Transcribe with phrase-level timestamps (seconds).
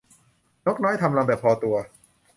[0.65, 1.75] นกน้อยทำรังแต่พอตัว